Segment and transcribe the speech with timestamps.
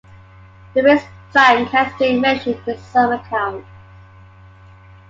[0.73, 3.67] The Riggs Bank has been mentioned in some accounts.